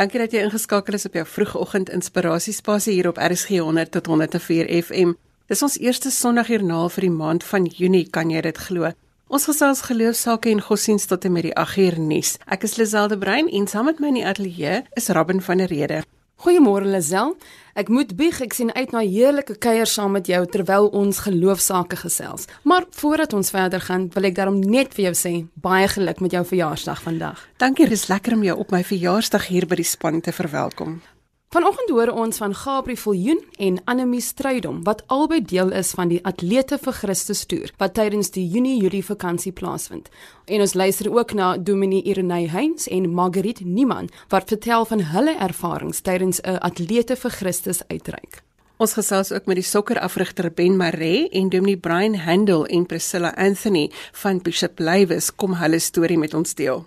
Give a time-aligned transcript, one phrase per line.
[0.00, 4.70] Dankie dat jy ingeskakel is op jou vroegoggend inspirasiespasie hier op RSG 100 tot 104
[4.78, 5.10] FM.
[5.52, 8.94] Dis ons eerste Sondagjoernaal vir die maand van Junie, kan jy dit glo?
[9.28, 12.30] Ons gesels geloofsake en godsdienst tot en met die 8 uur nuus.
[12.48, 15.68] Ek is Liselde Brein en saam met my in die ateljee is Robin van der
[15.68, 16.00] Rede.
[16.40, 17.34] Goeiemôre Lisel.
[17.76, 21.98] Ek moet bieg, ek sien uit na heerlike kuier saam met jou terwyl ons geloofsake
[22.00, 22.46] gesels.
[22.64, 26.38] Maar voordat ons verder gaan, wil ek daarom net vir jou sê baie geluk met
[26.38, 27.44] jou verjaarsdag vandag.
[27.60, 31.02] Dankie, dis lekker om jou op my verjaarsdag hier by die span te verwelkom.
[31.50, 36.20] Vanoggend hoor ons van Gabri Viljoen en Annelie Strydom wat albei deel is van die
[36.22, 40.06] Atlete vir Christus toer wat tydens die Junie-Julie vakansie plaasvind.
[40.46, 45.34] En ons luister ook na Dominee Irenay Heinz en Margriet Niman wat vertel van hulle
[45.48, 48.44] ervarings tydens 'n Atlete vir Christus uitreik.
[48.76, 53.90] Ons gesels ook met die sokkerafrigter Ben Maree en Dominee Brian Handel en Priscilla Anthony
[54.12, 56.86] van Bishop Lywes kom hulle storie met ons deel.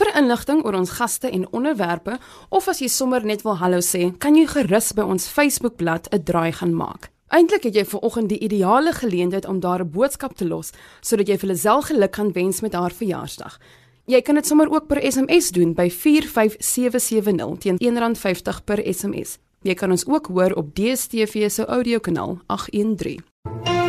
[0.00, 2.14] Vir inligting oor ons gaste en onderwerpe
[2.48, 6.22] of as jy sommer net wil hallo sê, kan jy gerus by ons Facebookblad 'n
[6.24, 7.10] draai gaan maak.
[7.28, 11.28] Eintlik het jy ver oggend die ideale geleentheid om daar 'n boodskap te los sodat
[11.28, 13.58] jy vir Lisel geluk kan wens met haar verjaarsdag.
[14.06, 19.38] Jy kan dit sommer ook per SMS doen by 45770 teen R1.50 per SMS.
[19.62, 23.79] Jy kan ons ook hoor op DStv se audiokanaal 813.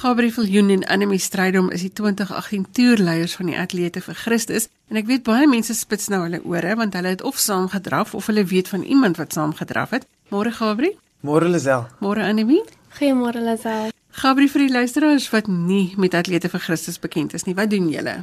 [0.00, 4.96] Gabriel Viljoen en Annelie Strydom is die 2018 toerleiers van die Atlete vir Christus en
[4.96, 8.30] ek weet baie mense spits nou hulle ore want hulle het of saam gedraf of
[8.30, 10.06] hulle weet van iemand wat saam gedraf het.
[10.32, 10.94] Môre Gabriel?
[11.20, 11.84] Môre Lisel.
[12.00, 12.62] Môre Annelie?
[12.96, 13.92] Goeiemôre Lisel.
[14.22, 17.90] Gabriel vir die luisteraars wat nie met Atlete vir Christus bekend is nie, wat doen
[17.92, 18.22] julle?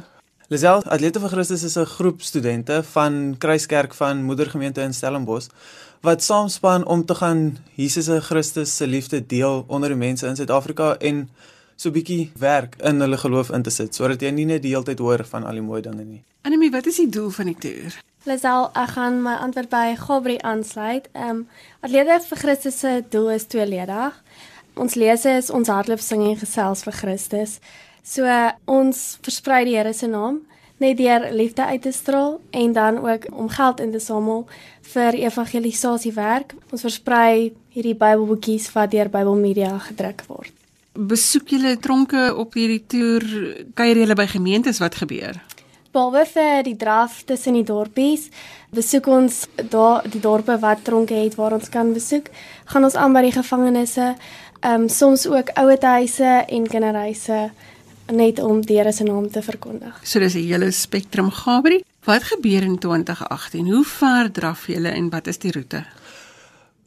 [0.50, 5.46] Lisel, Atlete vir Christus is 'n groep studente van Kruiskerk van Moedergemeente in Stellenbosch
[6.02, 10.36] wat saamspan om te gaan Jesus se Christus se liefde deel onder die mense in
[10.36, 11.28] Suid-Afrika en
[11.78, 14.74] so 'n bietjie werk in hulle geloof in te sit sodat jy nie net die
[14.74, 16.22] hele tyd hoor van al die mooi dinge nie.
[16.42, 17.94] Anemie, wat is die doel van die toer?
[18.26, 21.08] Lisel, ek gaan my antwoord by Gabri aansluit.
[21.14, 21.46] Ehm um,
[21.80, 24.22] Atlete vir Christus se doel is tweeledig.
[24.74, 27.58] Ons lese is ons hardloop sing en gesels vir Christus.
[28.02, 30.42] So uh, ons versprei die Here se naam
[30.78, 34.46] net deur liefde uit te straal en dan ook om geld in te samel
[34.82, 36.54] vir evangelisasiewerk.
[36.72, 40.58] Ons versprei hierdie Bybelboekies wat deur Bybelmedia gedruk word
[40.92, 43.24] besoek julle tronke op hierdie toer?
[43.74, 45.38] Kuier julle by gemeentes wat gebeur?
[45.92, 48.28] Behalwe vir die draf tussen die dorpies,
[48.76, 52.28] besoek ons daar die dorpe wat tronke het waar ons kan besoek.
[52.68, 54.12] Gaan ons aan by die gevangenisse,
[54.60, 57.50] ehm um, soms ook ouetehuise en kinderhuise
[58.12, 60.00] net om die Here se naam te verkondig.
[60.02, 61.84] So dis 'n hele spektrum Gabri.
[62.04, 63.66] Wat gebeur in 2018?
[63.70, 65.84] Hoe ver draf julle en wat is die roete?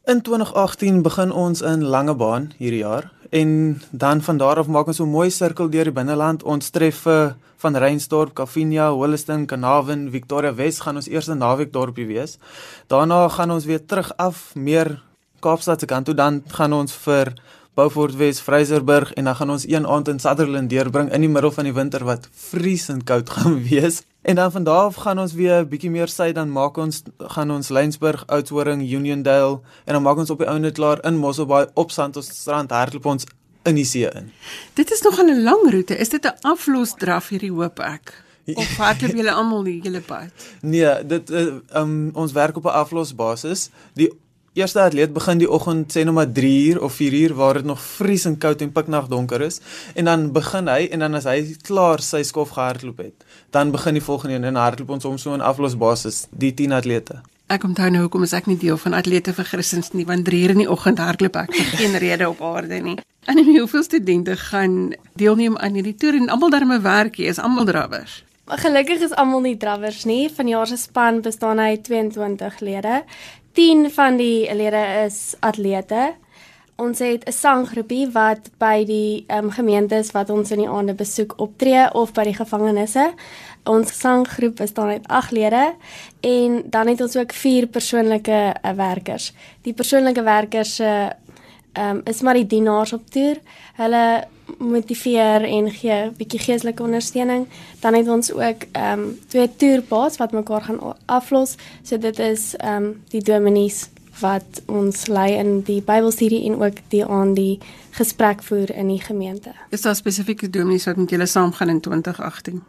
[0.04, 4.96] In 2018 begin ons in Langebaan hierdie jaar en dan van daar af maak ons
[4.96, 6.42] so 'n mooi sirkel deur die binneland.
[6.42, 7.06] Ons tref
[7.56, 12.38] van Reinsdorp, Kafinia, Holliston, Carnarvon, Victoria Wes gaan ons eerste naweek dorpie wees.
[12.86, 15.02] Daarna gaan ons weer terug af meer
[15.42, 17.32] Kaapstad se kant toe dan gaan ons vir
[17.74, 21.50] Beaufort Wes, Vryserburg en dan gaan ons een aand in Sutherland deurbring in die middel
[21.50, 24.02] van die winter wat vriesend koud gaan wees.
[24.22, 27.50] En dan van daar af gaan ons weer bietjie meer suid dan maak ons gaan
[27.50, 31.90] ons Lensburg, Oudtshoorn, Uniondale en dan maak ons op die ouene klaar in Mosselbaai op
[31.90, 33.24] Sandstrand hardloop ons
[33.64, 34.28] in die see in.
[34.74, 35.96] Dit is nogal 'n lang roete.
[35.96, 38.24] Is dit 'n aflosdraf hierdie hoop ek?
[38.60, 40.28] Of hardloop julle almal die hele pad?
[40.60, 43.70] Nee, dit uh, um, ons werk op 'n aflosbasis.
[43.94, 44.12] Die
[44.54, 47.64] Eerste atleet begin die oggend sê nou maar 3 uur of 4 uur waar dit
[47.64, 49.60] nog vriesend koud en piknag donker is
[49.94, 53.24] en dan begin hy en dan as hy klaar sy skof gehardloop het,
[53.56, 57.22] dan begin die volgende een en hardloop ons om so 'n aflosbasis die 10 atlete.
[57.48, 60.42] Ek onthou nou hoekom is ek nie deel van atlete vir Christens nie want 3
[60.42, 62.98] uur in die oggend hardloop ek vir geen rede op aarde nie.
[63.24, 67.38] En en hoeveel studente gaan deelneem aan hierdie toer en almal daarmee werk hier is
[67.38, 68.24] almal drawers.
[68.46, 70.28] Gelukkig is almal nie drawers nie.
[70.28, 73.04] Vanjaar se span bestaan uit 22 lede.
[73.52, 76.12] 10 van die lede is atlete.
[76.76, 81.34] Ons het 'n sanggroepie wat by die um, gemeentes wat ons in die aande besoek
[81.36, 83.12] optree of by die gevangenisse.
[83.64, 85.74] Ons sanggroep bestaan uit 8 lede
[86.20, 89.32] en dan het ons ook 4 persoonlike uh, werkers.
[89.62, 93.36] Die persoonlike werkers se uh, um, is maar die dienaars op toer.
[93.74, 94.24] Hulle
[94.58, 97.46] motiveer en gee 'n bietjie geestelike ondersteuning.
[97.80, 101.54] Dan het ons ook ehm um, twee toerpaas wat mekaar gaan aflos.
[101.82, 103.88] So dit is ehm um, die dominees
[104.20, 107.58] wat ons lei in die Bybelstudie en ook die aan die
[107.90, 109.52] gesprek voer in die gemeente.
[109.70, 112.62] Is daar spesifieke dominees wat met julle saamgaan in 2018?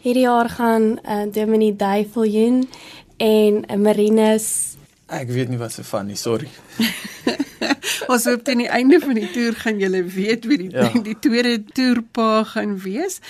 [0.00, 2.68] Hierdie jaar gaan uh, eh, dominee Duiveljoen
[3.16, 4.76] en 'n Marinus
[5.10, 6.48] Ek weet nie wat se van nie, sorry.
[8.12, 10.90] Ons hoop teen die einde van die toer gaan julle weet wie die ja.
[11.08, 13.20] die tweede toerpa gaan wees.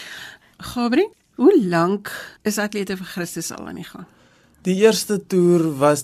[0.60, 1.06] Gabri,
[1.40, 2.10] Hoe lank
[2.44, 4.04] is atlete vir Christus al aan die gang?
[4.68, 6.02] Die eerste toer was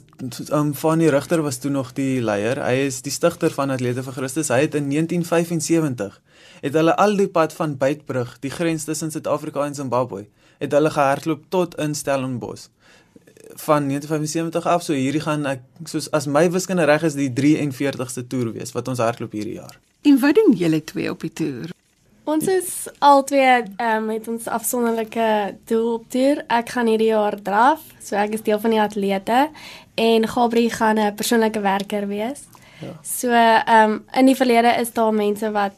[0.48, 2.56] um Fanny Rigter was toe nog die leier.
[2.64, 4.48] Hy is die stigter van Atlete vir Christus.
[4.48, 6.16] Hy het in 1975
[6.62, 10.22] het hulle al die pad van Beitbrug, die grens tussen Suid-Afrika en Zimbabwe,
[10.56, 12.70] het hulle gehardloop tot in Stellenbosch
[13.60, 14.82] van 1975 af.
[14.82, 18.88] So hierdie gaan ek soos as my wiskunde reg is die 43ste toer wees wat
[18.88, 19.78] ons hardloop hierdie jaar.
[20.06, 21.72] En wat doen julle twee op die toer?
[22.26, 26.42] Ons is albei ehm um, met ons afsonderlike doel op toer.
[26.50, 29.48] Ek gaan hierdie jaar draf, so ek is deel van die atlete
[29.94, 32.42] en Gabri gaan 'n persoonlike werker wees.
[32.80, 32.98] Ja.
[33.02, 35.72] So ehm um, in die verlede is daar mense wat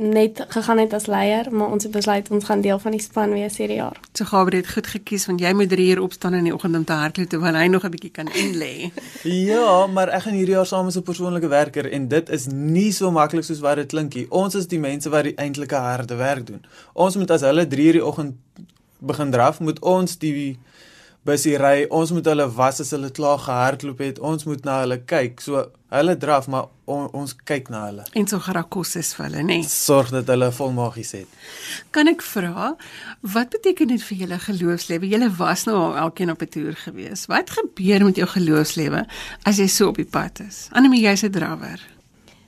[0.00, 3.32] net gegaan het as leier, maar ons het besluit ons gaan deel van die span
[3.36, 4.00] wees hierdie jaar.
[4.12, 6.84] So Gabriel het goed gekies want jy moet 3 uur opstaan in die oggend om
[6.84, 8.90] te hardloop terwyl hy nog 'n bietjie kan inlê.
[9.52, 12.92] ja, maar ek gaan hierdie jaar saam as 'n persoonlike werker en dit is nie
[12.92, 14.26] so maklik soos wat dit klink nie.
[14.30, 16.64] Ons is die mense wat die eintlike harde werk doen.
[16.92, 18.34] Ons moet as hulle 3 uur die oggend
[18.98, 20.58] begin draf, moet ons die
[21.26, 21.84] busie ry.
[21.92, 24.18] Ons moet hulle was as hulle klaar gehardloop het.
[24.24, 25.40] Ons moet na hulle kyk.
[25.44, 28.04] So hulle draf, maar on, ons kyk na hulle.
[28.16, 29.60] En so gerakos is vir hulle, nê.
[29.60, 29.68] Nee.
[29.70, 31.38] Sorg dat hulle volmagies het.
[31.94, 32.74] Kan ek vra
[33.36, 35.10] wat beteken dit vir julle geloofslewe?
[35.10, 37.26] Julle was nou al elkeen op 'n toer gewees.
[37.26, 39.06] Wat gebeur met jou geloofslewe
[39.44, 40.68] as jy so op die pad is?
[40.72, 41.80] Anemie, jy's 'n drawer.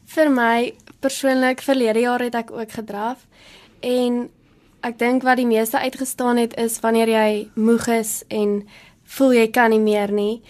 [0.07, 3.27] Vir my persoonlik verlede jaar het ek ook gedraf
[3.81, 4.31] en
[4.83, 8.63] ek dink wat die meeste uitgestaan het is wanneer jy moeg is en
[9.17, 10.43] voel jy kan nie meer nie.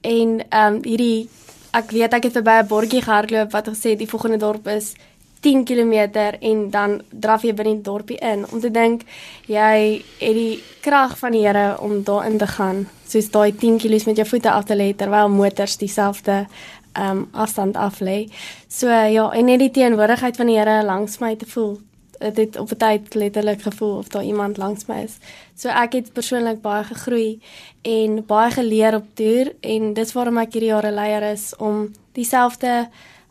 [0.00, 1.28] En ehm um, hierdie
[1.74, 4.94] ek weet ek het verby 'n bordjie gehardloop wat gesê die volgende dorp is
[5.40, 5.94] 10 km
[6.40, 9.02] en dan draf jy binne die dorpie in om te dink
[9.46, 14.06] jy het die krag van die Here om daarin te gaan soos daai 10 km
[14.06, 16.46] met jou voete af te lê terwyl motors dieselfde
[16.92, 18.26] ehm um, afstand af lê.
[18.68, 21.78] So ja, en net die teenwoordigheid van die Here langs my te voel
[22.20, 25.16] dit het op 'n tyd letterlik gevoel of daar iemand langs my is.
[25.54, 27.40] So ek het persoonlik baie gegroei
[27.82, 32.88] en baie geleer op toer en dis waarom ek hierdie jare leier is om dieselfde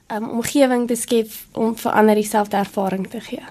[0.07, 3.43] um, omgewing te skep om vir ander dieselfde ervaring te gee.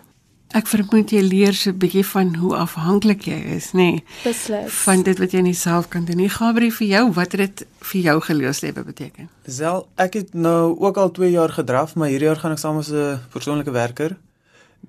[0.57, 3.77] Ek vermoed jy leer so 'n bietjie van hoe afhanklik jy is, nê?
[3.77, 4.73] Nee, Beslis.
[4.73, 6.29] Van dit wat jy nie self kan doen nie.
[6.29, 9.29] Gabriel vir jou, wat het dit vir jou geloofslewe beteken?
[9.47, 12.79] Sel, ek het nou ook al 2 jaar gedraf, maar hierdie jaar gaan ek saam
[12.79, 14.17] as 'n persoonlike werker.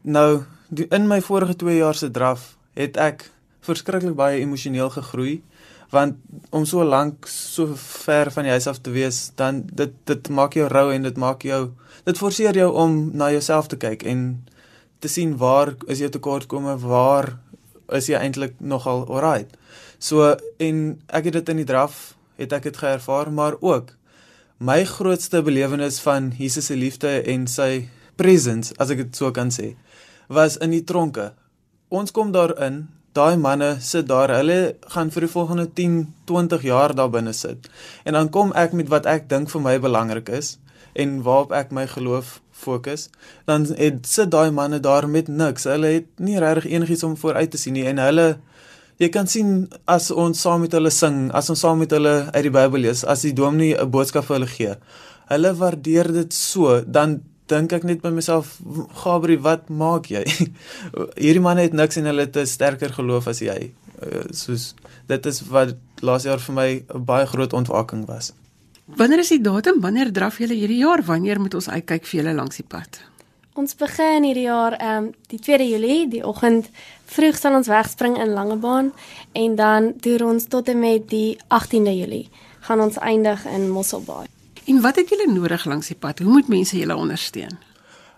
[0.01, 3.29] Nou, die, in my vorige 2 jaar se draf het ek
[3.65, 5.41] verskriklik baie emosioneel gegroei
[5.89, 6.19] want
[6.53, 10.53] om so lank so ver van die huis af te wees, dan dit dit maak
[10.53, 11.71] jou rou en dit maak jou
[12.05, 14.43] dit forceer jou om na jouself te kyk en
[14.99, 17.37] te sien waar is jou tekortkomme, waar
[17.95, 19.55] is jy eintlik nogal alright.
[19.97, 23.95] So en ek het dit in die draf het ek dit geervaar, maar ook
[24.59, 27.87] my grootste belewenis van Jesus se liefde en sy
[28.19, 29.73] presence, as ek dit so kan sê,
[30.29, 31.31] was in die tronke.
[31.89, 32.83] Ons kom daarin,
[33.17, 37.69] daai manne sit daar, hulle gaan vir die volgende 10, 20 jaar daar binne sit.
[38.05, 40.57] En dan kom ek met wat ek dink vir my belangrik is
[40.99, 43.07] en waarop ek my geloof fokus,
[43.47, 45.65] dan het sit daai manne daar met niks.
[45.69, 48.29] Hulle het nie regtig enigiets om vooruit te sien nie en hulle
[48.99, 52.43] jy kan sien as ons saam met hulle sing, as ons saam met hulle uit
[52.43, 54.73] die Bybel lees, as die dominee 'n boodskap vir hulle gee.
[55.29, 58.57] Hulle waardeer dit so, dan dink ek net by myself,
[59.03, 60.23] Gabri, wat maak jy?
[61.23, 63.71] Hierdie manne het niks en hulle het 'n sterker geloof as jy.
[63.99, 64.73] Uh, soos
[65.07, 68.33] dit is wat laas jaar vir my 'n baie groot ontwaking was.
[68.85, 69.81] Wanneer is die datum?
[69.81, 71.03] Wanneer draf julle hierdie jaar?
[71.03, 73.01] Wanneer moet ons uitkyk vir julle langs die pad?
[73.53, 76.69] Ons begin hierdie jaar ehm um, die 2 Julie, die oggend
[77.05, 78.93] vroeg sal ons wegspring in Langebaan
[79.33, 82.29] en dan toer ons tot en met die 18de Julie
[82.59, 84.38] gaan ons eindig in Mosselbaai.
[84.69, 86.19] En wat het julle nodig langs die pad?
[86.19, 87.57] Hoe moet mense julle ondersteun?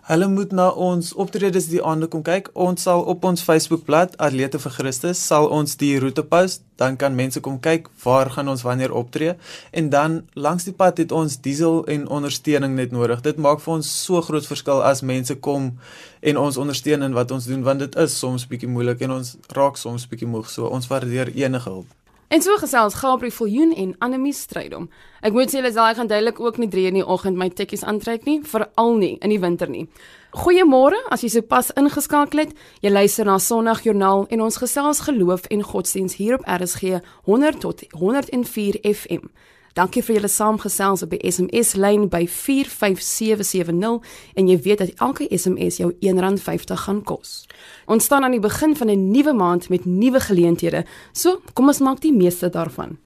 [0.02, 2.50] Hulle moet na ons optredes die aande kom kyk.
[2.52, 7.16] Ons sal op ons Facebookblad Atlete vir Christus sal ons die roete post, dan kan
[7.16, 9.32] mense kom kyk waar gaan ons wanneer optree
[9.70, 13.24] en dan langs die pad het ons diesel en ondersteuning net nodig.
[13.24, 15.72] Dit maak vir ons so groot verskil as mense kom
[16.20, 19.34] en ons ondersteun in wat ons doen want dit is soms bietjie moeilik en ons
[19.56, 22.01] raak soms bietjie moeg so ons waardeer enige hulp.
[22.32, 24.86] En so gesels Gabriel Viljoen en Anemie Strydom.
[25.20, 27.84] Ek moet sê hulle sal gaan duidelik ook nie 3 in die oggend my tikkies
[27.84, 29.84] aantrek nie, veral nie in die winter nie.
[30.40, 32.54] Goeiemôre, as jy sopas ingeskakel het.
[32.80, 37.84] Jy luister na Sondagjoernaal en ons gesels geloof en godsdiens hier op RSG 100 tot
[38.00, 39.28] 104 FM.
[39.76, 44.00] Dankie vir julle saamgesels op die SMS lyn by 45770
[44.36, 47.42] en jy weet dat elke SMS jou R1.50 gaan kos.
[47.92, 50.84] Ons staan aan die begin van 'n nuwe maand met nuwe geleenthede.
[51.12, 52.96] So, kom ons maak die meeste daarvan.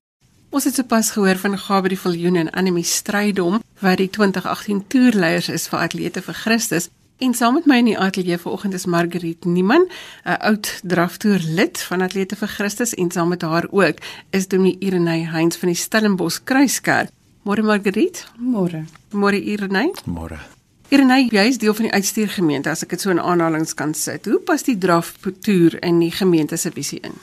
[0.50, 5.69] Ons het sopas gehoor van Gabriel Viljoen en Anemie Strydom wat die 2018 toerleiers is
[5.69, 6.88] vir Atlete vir Christus.
[7.19, 9.88] En saam met my in die ateljee vanoggend is Margriet Niemann,
[10.25, 13.97] 'n oud draftoer lid van Atlete vir Christus en saam met haar ook
[14.31, 17.11] is Dominee Irene Heinz van die Stellenbosch Kruiskerk.
[17.43, 18.26] Môre Margriet.
[18.38, 18.85] Môre.
[19.11, 19.93] Môre Irene.
[20.05, 20.56] Môre.
[20.87, 24.28] Irene, jy is deel van die uitstuurgemeente as ek dit so in aanhalings kan sit.
[24.31, 27.16] Hoe pas die draftoer in die gemeente se visie in?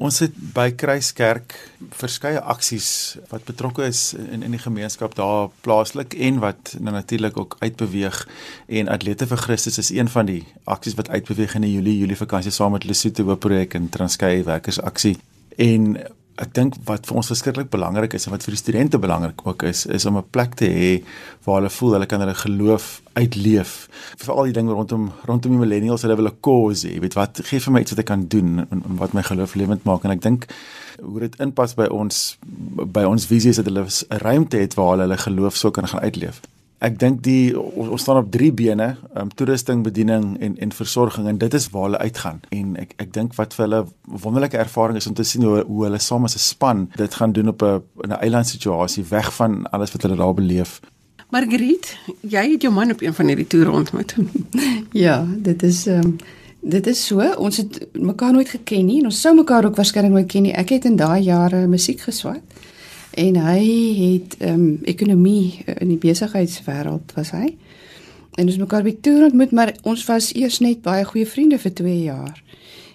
[0.00, 1.52] Ons het by Kruiskerk
[1.98, 7.36] verskeie aksies wat betrokke is in in die gemeenskap daar plaaslik en wat nou natuurlik
[7.36, 8.22] ook uitbeweeg
[8.80, 12.16] en Atlete vir Christus is een van die aksies wat uitbeweeg in die Julie Julie
[12.16, 15.18] vakansie saam met Lesotho Hoop projek en Transkei werkers aksie
[15.58, 15.98] en
[16.40, 19.64] ek dink wat vir ons verskriklik belangrik is en wat vir die studente belangrik ook
[19.68, 20.92] is is om 'n plek te hê
[21.44, 23.88] waar hulle voel hulle kan hulle geloof uitleef.
[24.16, 26.94] Veral die ding rondom rondom die millennials, hulle wil 'n cause hê.
[26.94, 29.22] Jy weet wat, gee vir my iets wat ek kan doen en, en wat my
[29.22, 30.46] geloof lewend maak en ek dink
[31.02, 32.38] hoe dit inpas by ons
[32.96, 35.88] by ons visie is dat hulle 'n ruimte het waar hulle hulle geloof so kan
[35.88, 36.40] gaan uitleef
[36.80, 41.38] ek dink die ons staan op drie bene, um, toerusting, bediening en en versorging en
[41.40, 42.40] dit is waar hulle uitgaan.
[42.56, 43.82] En ek ek dink wat vir hulle
[44.24, 47.32] wonderlike ervaring is om te sien hoe hoe hulle saam as 'n span dit gaan
[47.32, 50.80] doen op 'n 'n eiland situasie weg van alles wat hulle daar beleef.
[51.30, 54.16] Margriet, jy het jou man op een van hierdie toere ontmoet.
[55.06, 56.16] ja, dit is ehm um,
[56.60, 60.12] dit is so, ons het mekaar nooit geken nie en ons sou mekaar ook waarskynlik
[60.12, 60.52] nooit ken nie.
[60.52, 62.42] Ek het in daai jare musiek geswat
[63.14, 63.64] en hy
[63.98, 67.56] het ehm um, ekonomie eh, in die besigheidswêreld was hy.
[68.34, 71.72] En ons mekaar by toe ontmoet, maar ons was eers net baie goeie vriende vir
[71.72, 72.42] 2 jaar.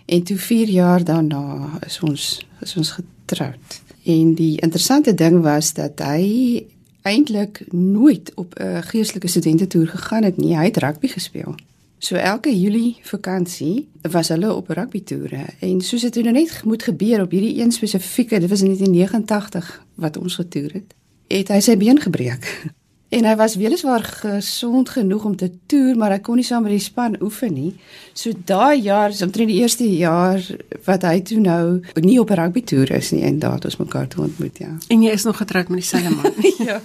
[0.05, 3.81] En toe 4 jaar daarna is ons is ons getroud.
[4.03, 6.65] En die interessante ding was dat hy
[7.01, 10.57] eintlik nooit op 'n geestelike studentetoer gegaan het nie.
[10.57, 11.55] Hy het rugby gespeel.
[11.97, 16.83] So elke Julie vakansie was hulle op rugby toere en soos dit nou net moet
[16.83, 20.95] gebeur op hierdie een spesifieke, dit was in 1989 wat ons getoer het,
[21.27, 22.49] het hy sy been gebreek.
[23.15, 26.73] En hy was weliswaar gesond genoeg om te toer, maar hy kon nie saam met
[26.73, 27.69] die span oefen nie.
[28.17, 30.41] So daai jaar, is omtrent die eerste jaar
[30.87, 33.77] wat hy toe nou nie op 'n rugby toer is nie en daar het ons
[33.77, 34.73] mekaar toe ontmoet, ja.
[34.89, 36.33] En jy is nog getroud met dieselfde man.
[36.67, 36.81] ja.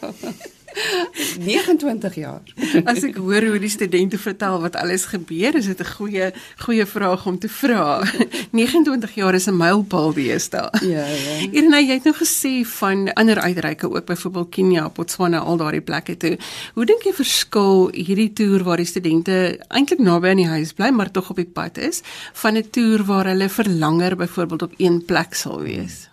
[1.41, 2.43] 29 jaar.
[2.85, 6.33] As ek hoor hoe die studente vertel wat alles gebeur, is dit 'n goeie
[6.65, 8.03] goeie vraag om te vra.
[8.51, 10.71] 29 jaar is 'n mylpaal deesdae.
[10.81, 11.35] Ja, ja.
[11.57, 16.17] Irene, jy het nou gesê van ander uitreike ook byvoorbeeld Kenia, Botswana, al daardie plekke
[16.17, 16.39] toe.
[16.75, 20.91] Hoe dink jy verskil hierdie toer waar die studente eintlik naby aan die huis bly,
[20.91, 24.73] maar tog op die pad is, van 'n toer waar hulle vir langer byvoorbeeld op
[24.77, 26.10] een plek sal wees?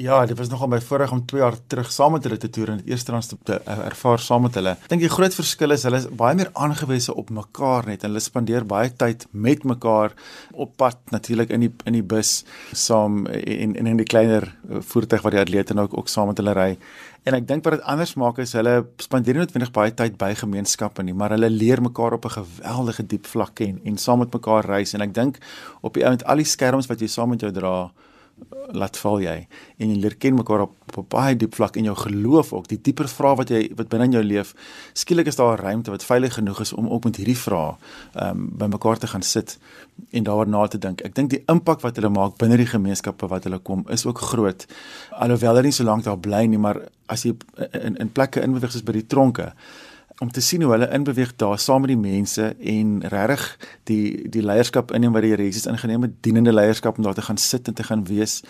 [0.00, 2.70] Ja, dit was nogal my voorreg om 2 jaar terug saam met hulle te toer
[2.72, 4.72] en dit eerste rand te ervaar saam met hulle.
[4.86, 8.22] Ek dink die groot verskil is hulle is baie meer aangewese op mekaar net hulle
[8.24, 10.16] spandeer baie tyd met mekaar
[10.56, 12.32] op pad natuurlik in die in die bus
[12.72, 16.32] saam en en in die kleiner eh, voertuig wat die atlete nou ook, ook saam
[16.32, 16.70] met hulle ry.
[17.28, 20.32] En ek dink wat dit anders maak is hulle spandeer nie noodwendig baie tyd by
[20.32, 24.32] gemeenskappe nie, maar hulle leer mekaar op 'n geweldige diep vlak ken en saam met
[24.32, 25.42] mekaar reis en ek dink
[25.82, 27.90] op die ount al die skerms wat jy saam met jou dra
[28.72, 29.36] laat val jy.
[29.78, 32.68] En jy leer ken mekaar op, op baie diep vlak in jou geloof ook.
[32.70, 34.54] Die dieper vrae wat jy wat binne in jou leef
[34.92, 37.74] skielik is daar 'n ruimte wat veilig genoeg is om ook met hierdie vrae
[38.14, 39.58] ehm um, by mekaar te gaan sit
[40.10, 41.00] en daaroor na te dink.
[41.00, 44.18] Ek dink die impak wat hulle maak binne die gemeenskappe wat hulle kom is ook
[44.18, 44.66] groot.
[45.10, 47.34] Alhoewel hulle nie so lank daar bly nie maar as jy
[47.72, 49.52] in in plekke inbeweeg soos by die tronke
[50.20, 53.44] om te sien hoe hulle inbeweeg daar saam met die mense en regtig
[53.88, 57.24] die die leierskap inneem wat die Here Jesus ingeneem het, dienende leierskap om daar te
[57.24, 58.42] gaan sit en te gaan wees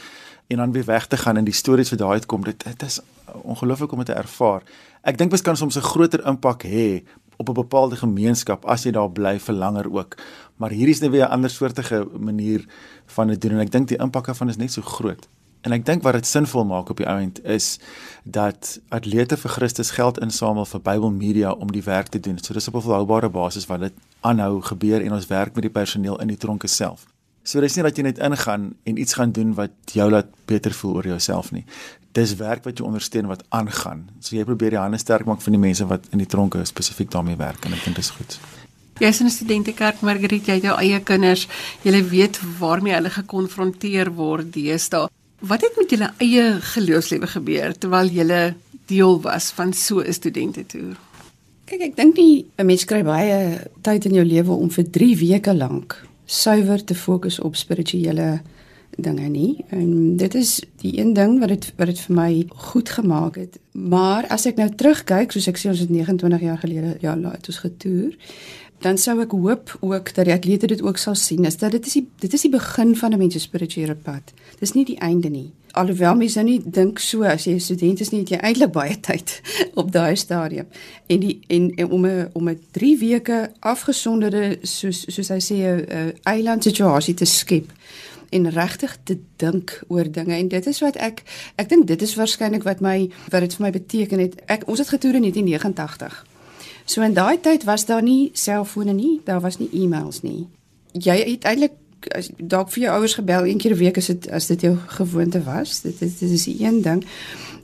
[0.50, 2.45] en dan weer weg te gaan in die stories wat daar uitkom.
[2.45, 2.99] Dit dit is
[3.43, 4.67] ongelooflik om dit te ervaar.
[5.07, 7.05] Ek dink mens kan soms 'n groter impak hê
[7.37, 10.17] op 'n bepaalde gemeenskap as jy daar bly vir langer ook.
[10.57, 12.67] Maar hier is net weer 'n ander soortige manier
[13.07, 15.29] van dit doen en ek dink die impak daarvan is net so groot.
[15.61, 17.75] En ek dink wat dit sinvol maak op die ount is
[18.25, 22.38] dat atlete vir Christus geld insamel vir Bybel Media om die werk te doen.
[22.38, 25.76] So dis op 'n volhoubare basis wat dit aanhou gebeur en ons werk met die
[25.81, 27.07] personeel in die tronke self.
[27.43, 30.73] So dis nie dat jy net ingaan en iets gaan doen wat jou laat beter
[30.73, 31.64] voel oor jouself nie.
[32.12, 34.09] Dis werk wat jy ondersteun wat aangaan.
[34.21, 37.11] So jy probeer die hande sterk maak van die mense wat in die tronke spesifiek
[37.11, 38.38] daarmee werk en ek dink dit is goed.
[39.00, 41.49] Jy is 'n studentekerk Margriet, jy het jou eie kinders.
[41.83, 45.09] Jy weet waarmee hulle gekonfronteer word deesdae.
[45.41, 48.41] Wat het met julle eie geloofslewe gebeur terwyl julle
[48.93, 50.97] deel was van so 'n studentetoer?
[51.65, 55.17] Kyk, ek dink nie 'n mens kry baie tyd in jou lewe om vir 3
[55.17, 58.41] weke lank suiwer te fokus op spirituele
[58.97, 59.65] dinge nie.
[59.69, 63.59] En dit is die een ding wat dit wat dit vir my goed gemaak het.
[63.73, 67.47] Maar as ek nou terugkyk, soos ek sê ons het 29 jaar gelede ja, het
[67.47, 68.13] ons getoer
[68.81, 71.87] dan sou ek hoop ook dat die atlete dit ook sal sien is dat dit
[71.87, 74.33] is die dit is die begin van 'n mens se spirituele pad.
[74.59, 75.53] Dis nie die einde nie.
[75.71, 78.73] Alhoewel mense nou nie dink so as jy 'n student is nie, het jy eintlik
[78.73, 79.41] baie tyd
[79.75, 80.67] op daai stadium.
[81.07, 85.55] En die en, en om 'n om 'n 3 weke afgesonderde soos soos hy sê
[85.55, 87.73] 'n eiland situasie te skep
[88.31, 91.23] en regtig te dink oor dinge en dit is wat ek
[91.57, 94.35] ek dink dit is waarskynlik wat my wat dit vir my beteken het.
[94.47, 96.30] Ek ons het getoer in 1989.
[96.91, 100.49] So in daai tyd was daar nie selfone nie, daar was nie e-mails nie.
[100.93, 101.77] Jy het eintlik
[102.39, 105.43] dalk vir jou ouers gebel een keer 'n week as dit as dit jou gewoonte
[105.43, 105.81] was.
[105.81, 107.05] Dit is dit is die een ding.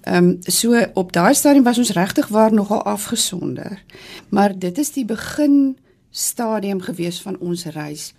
[0.02, 3.82] Ehm um, so op daai stadium was ons regtig waar nogal afgesonder.
[4.28, 5.76] Maar dit is die begin
[6.10, 8.14] stadium gewees van ons reis.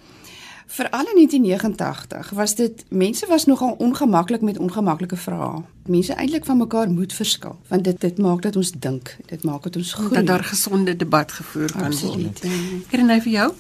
[0.68, 5.62] Veral in 1989 was dit mense was nogal ongemaklik met ongemaklike vrae.
[5.86, 9.64] Mense eintlik van mekaar moet verskil want dit dit maak dat ons dink, dit maak
[9.64, 10.14] dat ons groei.
[10.14, 12.42] Dat daar gesonde debat gevoer kan Absoluut.
[12.44, 12.88] word.
[12.92, 13.52] Kernay vir jou?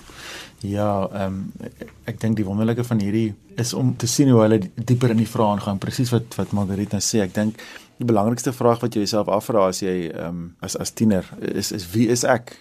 [0.67, 1.69] Ja, ehm um,
[2.09, 5.29] ek dink die wonderlike van hierdie is om te sien hoe hulle dieper in die
[5.29, 5.77] vrae aangaan.
[5.77, 7.21] Presies wat wat Margarita nou sê.
[7.23, 7.61] Ek dink
[7.97, 11.71] die belangrikste vraag wat jy jouself afvra as jy ehm um, as as tiener is
[11.71, 12.57] is wie is ek?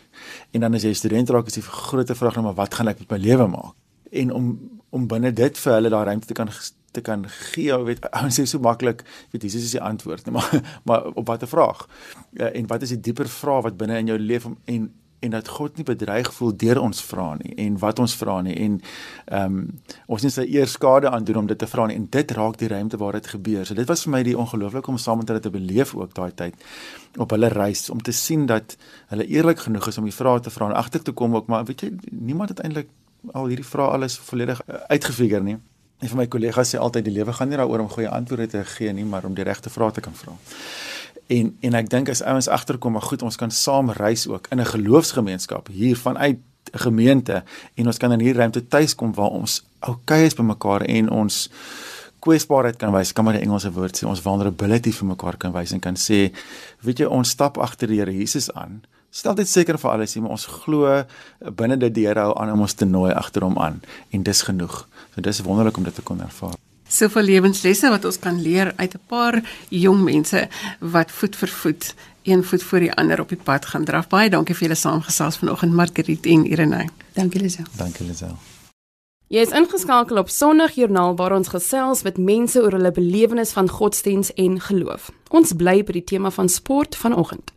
[0.53, 3.03] En dan as jy student raak is die groot vraag nou maar wat gaan ek
[3.03, 3.75] met my lewe maak?
[4.11, 4.51] En om
[4.91, 6.51] om binne dit vir hulle daai ruimte te kan
[6.97, 10.79] te kan gee, weet, ouens sê so maklik, weet Jesus is die antwoord, nee, maar
[10.89, 11.83] maar op watter vraag?
[12.33, 15.31] Ja, en wat is die dieper vraag wat binne in jou leef om en en
[15.31, 18.75] dat God nie bedreig voel deur ons vra nie en wat ons vra nie en
[19.25, 19.63] ehm um,
[20.13, 22.59] ons nie sy eers skade aan doen om dit te vra nie en dit raak
[22.61, 23.65] die ruimte waar dit gebeur.
[23.67, 26.31] So dit was vir my die ongelooflike om saam met hulle te beleef ook daai
[26.43, 26.69] tyd
[27.17, 28.77] op hulle reis om te sien dat
[29.15, 31.65] hulle eerlik genoeg is om die vrae te vra en agter te kom ook maar
[31.65, 32.93] weet jy niemand het eintlik
[33.33, 35.57] al hierdie vrae alles volledig uh, uitgefigure nie.
[36.01, 38.65] Een van my kollegas sê altyd die lewe gaan nie daaroor om goeie antwoorde te
[38.77, 40.37] gee nie, maar om die regte vrae te kan vra.
[41.33, 44.61] En en ek dink as ouens agterkom, maar goed, ons kan saam reis ook in
[44.61, 46.39] 'n geloofsgemeenskap hier vanuit
[46.73, 50.83] 'n gemeente en ons kan in hierdie ruimte tuiskom waar ons okay is by mekaar
[50.83, 51.51] en ons
[52.19, 55.73] kwesbaarheid kan wys, kan maar die Engelse woord sê, ons vulnerability vir mekaar kan wys
[55.73, 56.33] en kan sê,
[56.81, 58.83] weet jy, ons stap agter die Here Jesus aan
[59.17, 60.93] stel dit seker vir alles, maar ons glo
[61.59, 63.81] binne dit Here hou aan om ons te nooi agter hom aan
[64.13, 64.85] en dis genoeg.
[65.15, 66.57] So dis wonderlik om dit te kon ervaar.
[66.89, 70.49] Soveel lewenslesse wat ons kan leer uit 'n paar jong mense
[70.81, 74.09] wat voet vir voet, een voet voor die ander op die pad gaan draf.
[74.09, 76.89] Baie dankie vir julle saamgesels vanoggend Margriet en Irene.
[77.15, 77.65] Dankie Lisel.
[77.77, 78.37] Dankie Lisel.
[79.29, 84.33] Jy is ingeskakel op Sondagjoernaal waar ons gesels met mense oor hulle belewenis van godsdiens
[84.35, 85.11] en geloof.
[85.29, 87.56] Ons bly by die tema van sport vanoggend.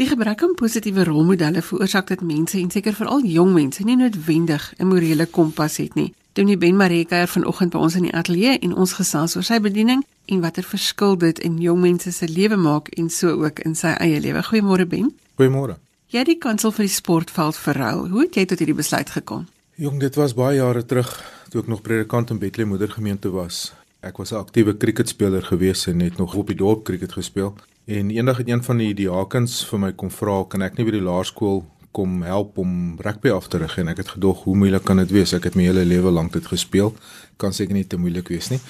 [0.00, 4.72] Die gebrek aan positiewe rolmodelle veroorsaak dat mense en seker veral jong mense nie noodwendig
[4.78, 6.14] 'n morele kompas het nie.
[6.32, 9.60] Dominee Ben Mareka het vanoggend by ons in die ateljee en ons gesels oor sy
[9.60, 13.74] bediening en watter verskil dit in jong mense se lewe maak en so ook in
[13.74, 14.42] sy eie lewe.
[14.42, 15.12] Goeiemôre Ben.
[15.36, 15.76] Goeiemôre.
[16.06, 18.08] Jy het die kansel vir die sportveld verruil.
[18.08, 19.46] Hoe het jy tot hierdie besluit gekom?
[19.74, 23.72] Jong, dit was baie jare terug toe ek nog predikant in Bethlehem Moedergemeente was.
[24.00, 27.54] Ek was 'n aktiewe cricketspeler gewees en het nog op die dorp cricket gespeel.
[27.84, 30.92] En eendag het een van die diakens vir my kom vra, kan ek nie by
[30.94, 34.84] die laerskool kom help om rugby af te rig en ek het gedog hoe moeilik
[34.88, 35.34] kan dit wees?
[35.36, 36.94] Ek het my hele lewe lank dit gespeel.
[37.42, 38.60] Kan seker nie te moeilik wees nie.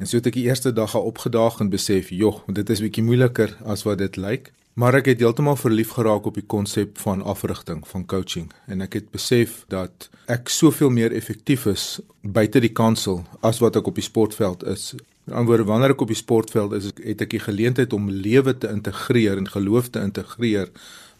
[0.00, 3.04] En so het ek die eerste dag al opgedaag en besef, "Jog, dit is bietjie
[3.04, 7.22] moeiliker as wat dit lyk." Maar ek het heeltemal verlief geraak op die konsep van
[7.22, 12.72] afrigting, van coaching en ek het besef dat ek soveel meer effektief is buite die
[12.72, 16.18] kansel as wat ek op die sportveld is Met ander woorde, wanneer ek op die
[16.18, 20.70] sportveld is, het ek die geleentheid om lewe te integreer en geloof te integreer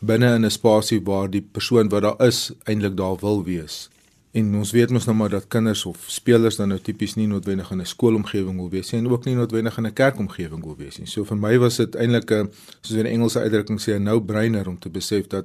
[0.03, 3.88] binne in 'n spasie waar die persoon wat daar is eintlik daar wil wees.
[4.33, 7.71] En ons weet mos nou maar dat kinders of spelers dan nou tipies nie noodwendig
[7.71, 10.99] in 'n skoolomgewing wil wees nie en ook nie noodwendig in 'n kerkomgewing wil wees
[10.99, 11.07] nie.
[11.07, 14.79] So vir my was dit eintlik 'n soos 'n Engelse uitdrukking sê 'n no-brainer om
[14.79, 15.45] te besef dat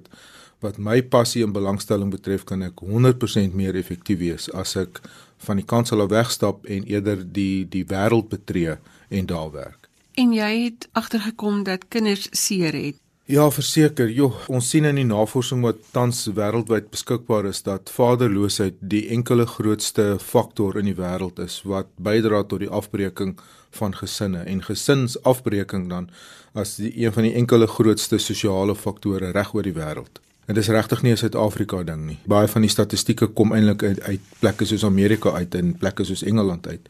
[0.60, 5.02] wat my passie en belangstelling betref kan ek 100% meer effektief wees as ek
[5.38, 8.78] van die kansel af wegstap en eerder die die wêreld betree
[9.10, 9.90] en daar werk.
[10.14, 12.98] En jy het agtergekom dat kinders seer het.
[13.28, 14.08] Ja, verseker.
[14.10, 19.44] Jo, ons sien in die navorsing wat tans wêreldwyd beskikbaar is dat vaderloosheid die enkele
[19.52, 23.36] grootste faktor in die wêreld is wat bydra tot die afbreking
[23.76, 26.08] van gesinne en gesinsafbreking dan
[26.56, 30.24] as die een van die enkele grootste sosiale faktore reg oor die wêreld.
[30.48, 32.18] Dit is regtig nie 'n Suid-Afrika ding nie.
[32.26, 36.24] Baie van die statistieke kom eintlik uit, uit plekke soos Amerika uit en plekke soos
[36.24, 36.90] Engeland uit.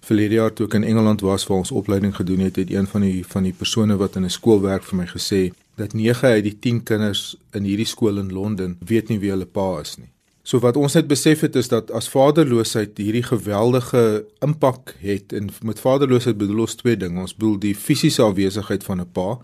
[0.00, 3.00] Verlede jaar toe ek in Engeland was vir ons opleiding gedoen het, het een van
[3.00, 6.44] die van die persone wat in 'n skool werk vir my gesê dat 9 uit
[6.44, 10.10] die 10 kinders in hierdie skool in Londen weet nie wie hulle pa is nie.
[10.42, 15.48] So wat ons net besef het is dat as vaderloosheid hierdie geweldige impak het en
[15.62, 17.20] met vaderloosheid bedoel ons twee dinge.
[17.20, 19.38] Ons bedoel die fisiese afwesigheid van 'n pa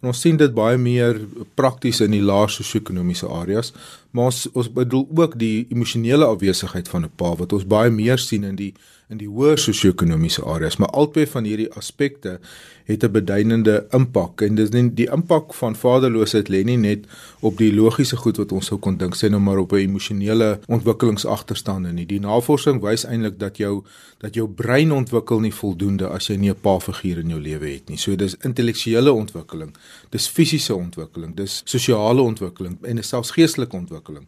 [0.00, 1.18] En ons sien dit baie meer
[1.60, 3.74] prakties in die laer sosio-ekonomiese areas,
[4.16, 8.18] maar ons ons bedoel ook die emosionele afwesigheid van 'n pa wat ons baie meer
[8.18, 8.74] sien in die
[9.10, 12.38] in die hoër sosio-ekonomiese areas, maar albei van hierdie aspekte
[12.86, 17.06] het 'n beduidende impak en dis nie die impak van vaderloosheid lê nie net
[17.40, 20.60] op die logiese goed wat ons sou kon dink sê nou maar op 'n emosionele
[20.66, 22.06] ontwikkelingsagterstande nie.
[22.06, 23.84] Die navorsing wys eintlik dat jou
[24.20, 27.88] dat jou brein ontwikkel nie voldoende as jy nie 'n pa-figuur in jou lewe het
[27.88, 27.96] nie.
[27.96, 29.74] So dis intellektuele ontwikkeling,
[30.10, 34.26] dis fisiese ontwikkeling, dis sosiale ontwikkeling en selfs geestelike ontwikkeling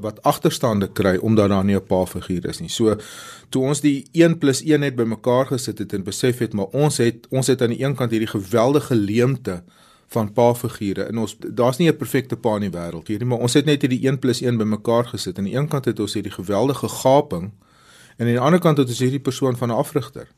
[0.00, 2.68] wat agterstande kry omdat daar nie 'n pa-figuur is nie.
[2.68, 2.96] So
[3.48, 6.96] toe ons die 1 + 1 net bymekaar gesit het en besef het maar ons
[6.96, 9.62] het ons het aan die een kant hierdie geweldige leemte
[10.08, 13.54] van pa-figure in ons daar's nie 'n perfekte pa in die wêreld hierdie maar ons
[13.54, 15.38] het net hierdie 1 + 1 bymekaar gesit.
[15.38, 17.52] Aan die een kant het ons hierdie geweldige gaping
[18.16, 20.28] en aan die ander kant het ons hierdie persoon van 'n afrigter.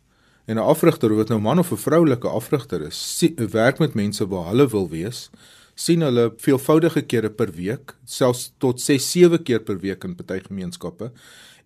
[0.47, 4.29] En 'n afrigter, of dit nou man of 'n vroulike afrigter is, werk met mense
[4.29, 5.31] waar hulle wil wees
[5.75, 11.11] sien hulle veelvoudige kere per week, selfs tot 6-7 keer per week in party gemeenskappe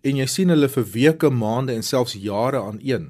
[0.01, 3.09] en jy sien hulle vir weke, maande en selfs jare aan een.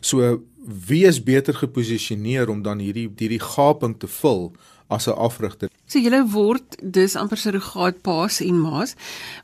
[0.00, 0.42] So
[0.88, 4.50] wie is beter geposisioneer om dan hierdie hierdie gaping te vul
[4.88, 5.68] as 'n afrigter?
[5.86, 8.94] So julle word dus amper surrogaat paas en maas.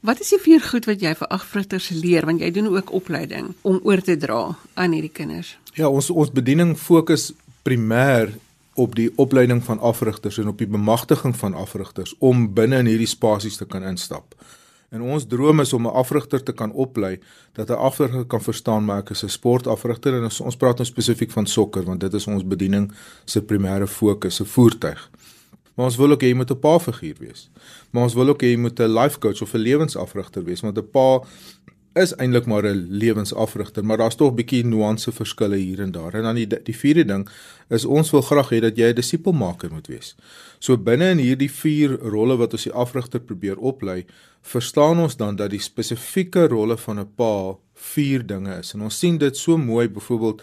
[0.01, 3.55] Wat is die vier goed wat jy vir afrigters leer want jy doen ook opleiding
[3.63, 5.57] om oor te dra aan hierdie kinders?
[5.75, 8.35] Ja, ons ons bediening fokus primêr
[8.75, 13.11] op die opleiding van afrigters en op die bemagtiging van afrigters om binne in hierdie
[13.11, 14.35] spasies te kan instap.
[14.95, 17.21] En ons droom is om 'n afrigter te kan oplei
[17.53, 20.87] dat 'n afrigter kan verstaan maar ek is 'n sportafrigter en ons, ons praat nou
[20.87, 22.93] spesifiek van sokker want dit is ons bediening
[23.25, 25.11] se primêre fokus, 'n voertuig.
[25.75, 27.51] Maar ons wil ook hê jy moet 'n pa figuur wees.
[27.91, 30.79] Maar ons wil ook hê jy moet 'n life coach of 'n lewensafrigter wees want
[30.79, 31.23] 'n pa
[31.95, 36.15] is eintlik maar 'n lewensafrigter, maar daar's tog 'n bietjie nuance verskille hier en daar.
[36.15, 37.29] En dan die die vierde ding
[37.69, 40.17] is ons wil graag hê dat jy 'n disipelmaker moet wees.
[40.59, 44.05] So binne in hierdie vier rolle wat ons die afrigter probeer oplei,
[44.43, 48.75] verstaan ons dan dat die spesifieke rolle van 'n pa vier dinge is.
[48.75, 50.43] En ons sien dit so mooi byvoorbeeld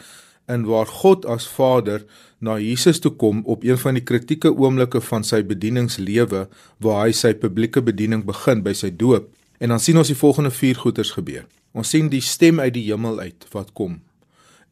[0.53, 2.05] in waar God as Vader
[2.39, 6.47] na Jesus toe kom op een van die kritieke oomblikke van sy bedieningslewe
[6.79, 9.29] waar hy sy publieke bediening begin by sy doop
[9.61, 11.43] En dan sien ons die volgende vier goeters gebeur.
[11.77, 13.99] Ons sien die stem uit die hemel uit wat kom.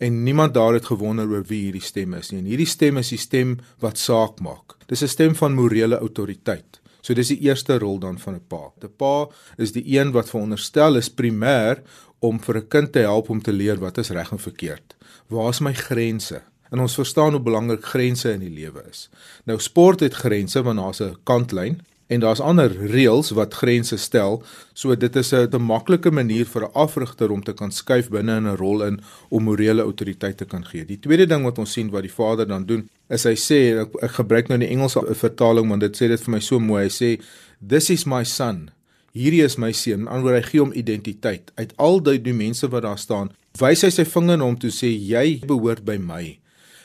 [0.01, 2.39] En niemand daar het gewonder oor wie hierdie stem is nie.
[2.41, 4.79] En hierdie stem is die stem wat saak maak.
[4.87, 6.79] Dis 'n stem van morele autoriteit.
[7.01, 8.71] So dis die eerste rol dan van 'n pa.
[8.81, 11.83] 'n Pa is die een wat veronderstel is primêr
[12.19, 14.95] om vir 'n kind te help om te leer wat is reg en verkeerd.
[15.29, 16.41] Waar is my grense?
[16.69, 19.09] En ons verstaan hoe belangrik grense in die lewe is.
[19.45, 24.43] Nou sport het grense want daar's 'n kantlyn en daar's ander reëls wat grense stel.
[24.73, 28.37] So dit is 'n te maklike manier vir 'n afrigter om te kan skuif binne
[28.37, 30.85] in 'n rol in om morele autoriteit te kan gee.
[30.85, 33.89] Die tweede ding wat ons sien wat die vader dan doen, is hy sê ek,
[34.01, 36.83] ek gebruik nou die Engelse vertaling want dit sê dit vir my so mooi.
[36.83, 37.21] Hy sê
[37.67, 38.71] this is my son.
[39.13, 40.07] Hierdie is my seun.
[40.07, 41.51] Anders hy gee hom identiteit.
[41.55, 44.91] Uit al die mense wat daar staan, wys hy sy vinger na hom toe sê
[44.91, 46.39] jy behoort by my.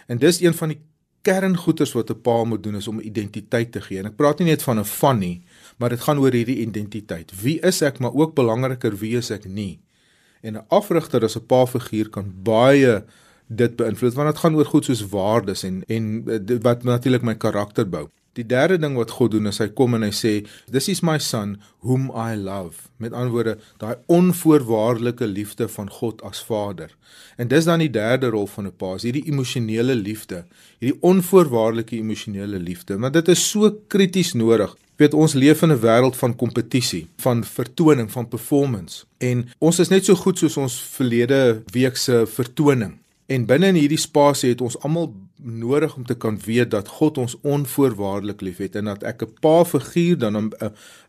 [0.09, 0.81] En dis een van die
[1.24, 3.98] kerngoeders wat 'n pa moet doen is om identiteit te gee.
[3.98, 5.42] En ek praat nie net van 'n van nie,
[5.79, 7.33] maar dit gaan oor hierdie identiteit.
[7.42, 9.81] Wie is ek, maar ook belangriker wie is ek nie?
[10.42, 13.05] En 'n afrigter as 'n pa figuur kan baie
[13.48, 17.35] dit beïnvloed want dit gaan oor goed soos waardes en en eh, wat natuurlik my
[17.35, 18.09] karakter bou.
[18.35, 20.33] Die derde ding wat God doen is hy kom en hy sê
[20.66, 21.55] this is my son
[21.87, 22.88] whom I love.
[22.99, 26.90] Met ander woorde, daai onvoorwaardelike liefde van God as Vader.
[27.38, 30.44] En dis dan die derde rol van 'n pa, is hierdie emosionele liefde,
[30.81, 32.99] hierdie onvoorwaardelike emosionele liefde.
[32.99, 34.75] Maar dit is so krities nodig.
[34.97, 39.05] Weet ons leef in 'n wêreld van kompetisie, van vertoning, van performance.
[39.18, 42.99] En ons is net so goed soos ons verlede week se vertoning.
[43.27, 47.18] En binne in hierdie spasie het ons almal nodig om te kan weet dat God
[47.18, 50.53] ons onvoorwaardelik liefhet en dat ek 'n pa figuur dan 'n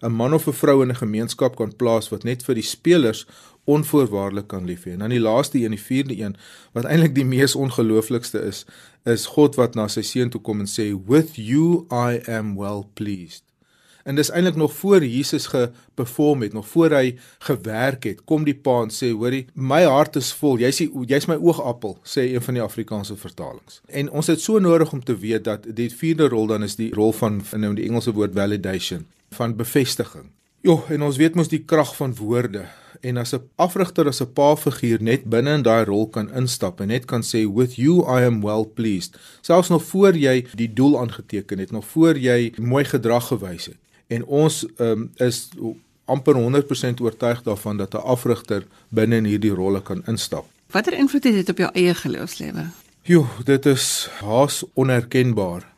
[0.01, 3.25] 'n man of 'n vrou in 'n gemeenskap kan plaas wat net vir die spelers
[3.65, 4.91] onvoorwaardelik kan lief hê.
[4.91, 6.35] En dan die laaste een, die vierde een
[6.71, 8.65] wat eintlik die mees ongelooflikste is,
[9.03, 12.85] is God wat na sy seun toe kom en sê with you I am well
[12.93, 13.44] pleased.
[14.05, 18.53] En dis eintlik nog voor Jesus geperform het, nog voor hy gewerk het, kom die
[18.53, 20.59] pa en sê, hoorie, my hart is vol.
[20.61, 23.79] Jy's jy's my oogappel, sê een van die Afrikaanse vertalings.
[23.89, 26.91] En ons het so nodig om te weet dat die vierde rol dan is die
[26.93, 30.27] rol van nou die Engelse woord validation, van bevestiging.
[30.61, 32.67] Jo, en ons weet mos die krag van woorde.
[33.01, 36.79] En as 'n afrigter as 'n pa figuur net binne in daai rol kan instap
[36.81, 40.73] en net kan sê with you I am well pleased, selfs nog voor jy die
[40.73, 45.49] doel aangeteken het, nog voor jy mooi gedrag gewys het en ons um, is
[46.05, 50.45] amper 100% oortuig daarvan dat 'n afrigter binne in hierdie rolle kan instap.
[50.71, 52.69] Watter invloed het dit op jou eie geloofslewe?
[53.01, 55.73] Jo, dit is haas onherkenbaar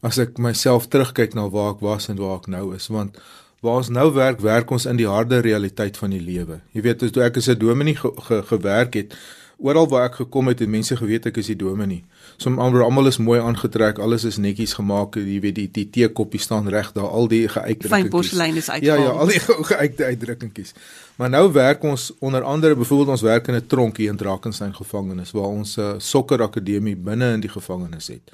[0.00, 3.18] as ek myself terugkyk na waar ek was en waar ek nou is want
[3.60, 6.62] Waar ons nou werk, werk ons in die harde realiteit van die lewe.
[6.72, 9.12] Jy weet, as toe ek as 'n dominee ge, ge, gewerk het,
[9.60, 12.00] oral waar ek gekom het, het mense geweet ek is die dominee.
[12.40, 16.68] So almal is mooi aangetrek, alles is netjies gemaak, jy weet die die teekoppie staan
[16.72, 17.92] reg daar, al die geuitdrukkings.
[17.92, 19.02] Fyn porselein is uitgehaal.
[19.02, 19.40] Ja ja, al die
[19.72, 20.72] geuite uitdrukkings.
[21.20, 24.76] Maar nou werk ons onder andere byvoorbeeld ons werk in 'n tronk hier in Drakensberg
[24.76, 28.32] gevangenis waar ons 'n uh, sokkerakademie binne in die gevangenis het.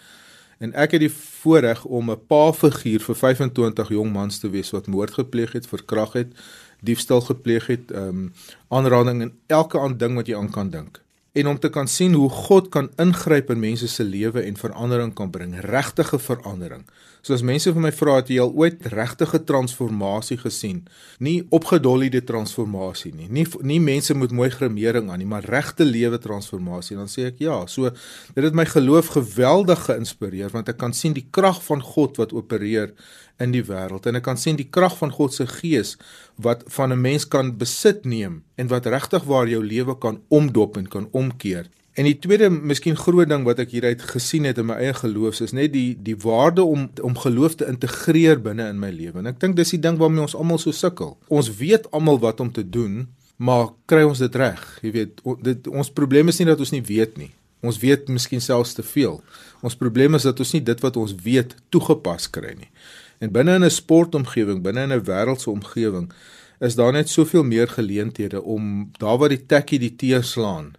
[0.59, 1.13] En ek het die
[1.43, 6.13] voorreg om 'n pa-figuur vir 25 jong mans te wees wat moord gepleeg het, verkrag
[6.13, 6.31] het,
[6.81, 8.33] diefstal gepleeg het, ehm um,
[8.69, 11.05] aanranding en elke ander ding wat jy aan kan dink
[11.37, 15.13] en om te kan sien hoe God kan ingryp in mense se lewe en verandering
[15.15, 16.87] kan bring, regtige verandering.
[17.27, 20.85] So as mense vir my vra het jy al ooit regtige transformasie gesien?
[21.19, 23.27] Nie opgedolliede transformasie nie.
[23.27, 26.95] Nie nie mense met mooi grimering aan nie, maar regte lewe transformasie.
[26.97, 27.59] Dan sê ek ja.
[27.67, 32.23] So dit het my geloof geweldig geïnspireer want ek kan sien die krag van God
[32.23, 32.95] wat opereer
[33.43, 35.97] in die wêreld en ek kan sien die krag van God se gees
[36.43, 40.77] wat van 'n mens kan besit neem en wat regtig waar jou lewe kan omdop
[40.77, 41.67] en kan omkeer.
[41.97, 45.41] En die tweede miskien groot ding wat ek hieruit gesien het in my eie geloof
[45.41, 49.19] is net die die waarde om om geloof te integreer binne in my lewe.
[49.19, 51.17] En ek dink dis die ding waarmee ons almal so sukkel.
[51.29, 54.61] Ons weet almal wat om te doen, maar kry ons dit reg?
[54.83, 57.33] Jy weet, dit ons probleem is nie dat ons nie weet nie.
[57.65, 59.17] Ons weet miskien selfs te veel.
[59.65, 62.69] Ons probleem is dat ons nie dit wat ons weet toegepas kry nie.
[63.19, 66.13] En binne in 'n sportomgewing, binne in 'n wêreldse omgewing,
[66.59, 70.73] is daar net soveel meer geleenthede om daar waar die tekkie die teer slaan,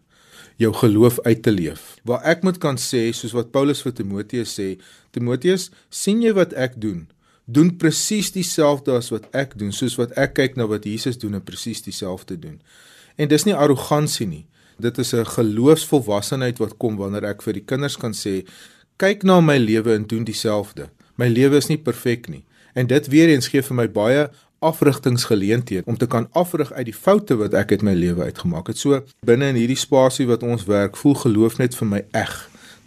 [0.55, 1.97] jou geloof uit te leef.
[2.03, 4.77] Waar ek moet kan sê, soos wat Paulus vir Timoteus sê,
[5.11, 7.07] Timoteus, sien jy wat ek doen?
[7.45, 11.33] Doen presies dieselfde as wat ek doen, soos wat ek kyk na wat Jesus doen
[11.33, 12.61] en presies dieselfde doen.
[13.15, 14.45] En dis nie arrogansie nie.
[14.79, 18.45] Dit is 'n geloofsvolwassenheid wat kom wanneer ek vir die kinders kan sê,
[18.97, 22.43] kyk na my lewe en doen dieselfde my lewe is nie perfek nie.
[22.73, 24.27] En dit weer eens gee vir my baie
[24.59, 28.77] afrigtingsgeleenthede om te kan afrig uit die foute wat ek uit my lewe uitgemaak het.
[28.77, 32.33] So binne in hierdie spasie wat ons werk, voel geloof net vir my eg.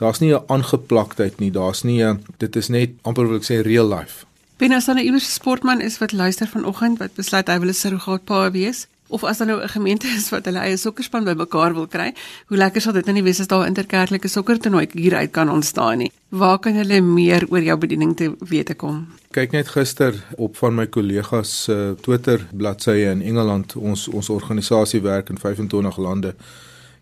[0.02, 3.62] Daar's nie 'n aangeplaktheid nie, daar's nie 'n dit is net amper wil ek sê
[3.62, 4.24] real life.
[4.58, 8.50] Binne as 'n iewers sportman is wat luister vanoggend wat besluit hy wil 'n surrogaatpa
[8.50, 12.14] wees, of as daar nou 'n gemeente is wat hulle eie sokkerspan bymekaar wil kry,
[12.46, 15.98] hoe lekker sal dit nou nie wees as daar 'n interkerklike sokkertoernooi hieruit kan ontstaan
[15.98, 16.12] nie.
[16.28, 19.06] Waar kan hulle meer oor jou bediening te wete kom?
[19.30, 23.76] Kyk net gister op van my kollegas se uh, Twitter bladsye in Engeland.
[23.76, 26.34] Ons ons organisasie werk in 25 lande.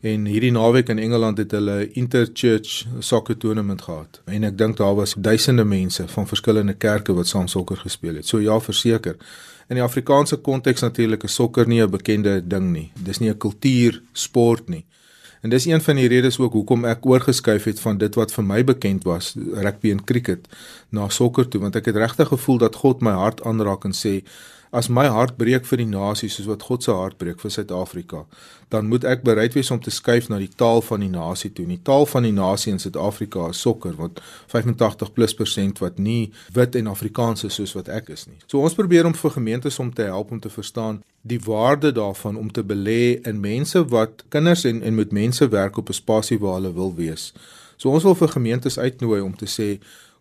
[0.01, 4.21] En hierdie naweek in Engeland het hulle interchurch sokker toernament gehad.
[4.25, 8.27] En ek dink daar was duisende mense van verskillende kerke wat saam sokker gespeel het.
[8.27, 9.17] So ja, verseker.
[9.69, 12.91] In die Afrikaanse konteks natuurlik is sokker nie 'n bekende ding nie.
[13.05, 14.85] Dis nie 'n kultuur sport nie.
[15.43, 18.45] En dis een van die redes ook hoekom ek oorgeskuif het van dit wat vir
[18.45, 20.49] my bekend was, rugby en cricket,
[20.91, 24.25] na sokker toe, want ek het regtig gevoel dat God my hart aanraak en sê
[24.71, 28.25] As my hart breek vir die nasie soos wat God se hart breek vir Suid-Afrika,
[28.69, 31.65] dan moet ek bereid wees om te skuif na die taal van die nasie toe.
[31.67, 34.21] Die taal van die nasie in Suid-Afrika is sokker, want
[34.53, 38.37] 85+% wat nie wit en Afrikaans is soos wat ek is nie.
[38.47, 42.37] So ons probeer om vir gemeentes om te help om te verstaan die waarde daarvan
[42.37, 46.39] om te belê in mense wat kinders en en met mense werk op 'n spasie
[46.39, 47.33] waar hulle wil wees.
[47.77, 49.79] So ons wil vir gemeentes uitnooi om te sê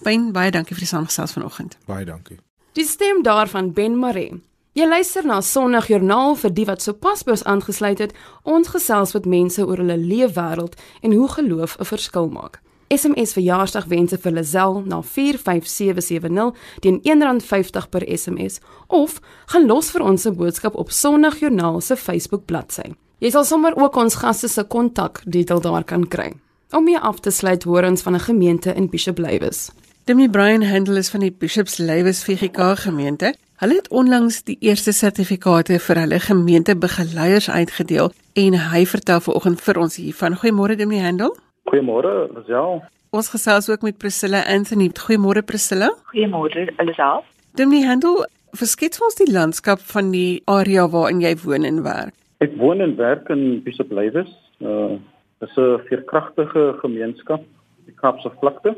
[0.03, 1.77] Ben baie dankie vir die saamgesels vanoggend.
[1.87, 2.37] Baie dankie.
[2.77, 4.41] Die stem daarvan Ben Maree.
[4.73, 8.13] Jy luister na Sondagjoernaal vir die wat sopas by ons aangesluit het.
[8.43, 12.61] Ons gesels met mense oor hulle leefwêreld en hoe geloof 'n verskil maak.
[12.87, 20.25] SMS verjaarsdagwense vir Lazel na 45770 teen R1.50 per SMS of gaan los vir ons
[20.25, 22.95] 'n boodskap op Sondagjoernaal se Facebook bladsy.
[23.19, 26.33] Jy sal sommer ook ons gaste se kontak detail daar kan kry.
[26.71, 29.71] Om mee af te sluit hoor ons van 'n gemeente in Bishop Lywes.
[30.05, 33.35] Demi Brian Handel is van die Bishops Lywes VGK gemeente.
[33.55, 39.77] Hulle het onlangs die eerste sertifikate vir hulle gemeentebegeleiers uitgedeel en hy vertel vanoggend vir
[39.77, 40.35] ons hiervan.
[40.35, 41.35] Goeiemôre Demi Handel.
[41.63, 42.83] Goeiemôre, Lisel.
[43.09, 44.91] Ons gesels ook met Priscilla Anthony.
[44.93, 45.91] Goeiemôre Priscilla.
[46.13, 47.23] Goeiemôre Lisel.
[47.51, 52.13] Demi Handel, verskets ons die landskap van die area waarin jy woon en werk.
[52.37, 54.29] Ek woon en werk in Bishop Lywes.
[54.59, 54.95] Uh
[55.41, 57.43] is 'n veerkragtige gemeenskap,
[57.85, 58.75] die Kaapse vlakte,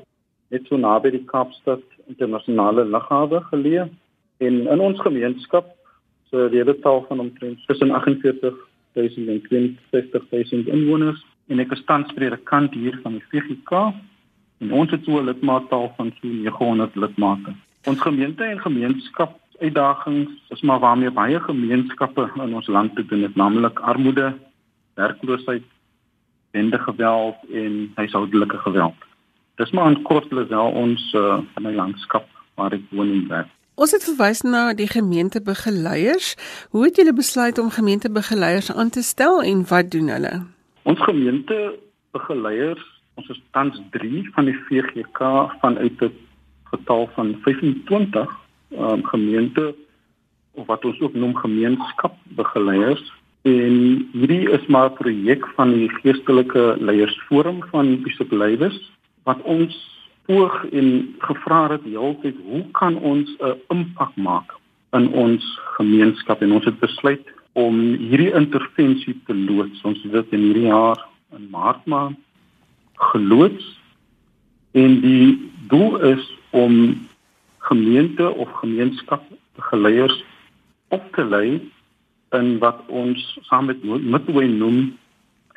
[0.49, 3.89] net so naby die Kaapstad internasionale lughawe geleë.
[4.37, 5.65] En in ons gemeenskap
[6.33, 9.41] 'n ledetal van omtrent tussen 48000 en
[9.91, 13.93] 62000 inwoners en ek is tans predikant hier van die VGK
[14.63, 17.53] en ons het so 'n lidmaattaal van so 900 lidmate.
[17.85, 23.21] Ons gemeente en gemeenskap uitdagings is maar waarmee baie gemeenskappe in ons land te doen
[23.21, 24.33] het, naamlik armoede,
[24.93, 25.63] werkloosheid,
[26.53, 28.95] bende geweld en huishoudelike geweld.
[29.55, 33.51] Dis maar 'n kort lesel ons uh, van my landskap waar ek woon en werk.
[33.75, 36.35] Ons het verwys na die gemeentebegeleiers.
[36.69, 40.33] Hoe het julle besluit om gemeentebegeleiers aan te stel en wat doen hulle?
[40.83, 45.19] Ons gemeentebegeleiers, ons is tans 3 van die VGK
[45.61, 46.13] vanuit 'n
[46.63, 48.29] getal van 25
[48.77, 49.75] um, gemeente
[50.51, 53.13] of wat ons ook noem gemeenskapbegeleiers
[53.43, 53.75] en
[54.11, 58.91] hierdie is maar 'n projek van die geestelike leiersforum van Bishop Lewis
[59.23, 59.75] wat ons
[60.25, 64.55] oog en gevra het heeltyd hoe kan ons 'n impak maak
[64.91, 69.81] in ons gemeenskap en ons het besluit om hierdie intervensie te loods.
[69.81, 72.17] Ons het dit in hierdie jaar in Maart maand
[72.93, 73.79] geloods
[74.71, 77.01] en die doel is om
[77.57, 79.23] gemeente of gemeenskap
[79.57, 80.23] geleiers
[80.87, 81.71] op te lei
[82.33, 84.97] in wat ons saam met Midway noem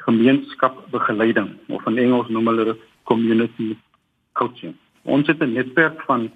[0.06, 3.76] gemeenskapbegeleiding of in Engels noem hulle dit community
[4.32, 4.74] coaching.
[5.02, 6.30] Ons het 'n netwerk van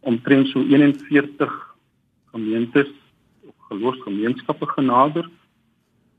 [0.00, 1.52] omtrent so 41
[2.32, 2.88] gemeentes
[3.42, 5.28] of geloofsgemeenskappe genader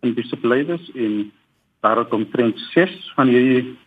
[0.02, 1.32] in Bishopleiders en
[1.80, 3.78] daar het omtrent 6 van hierdie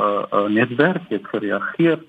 [0.00, 2.02] uh, uh, netwerk het gereageer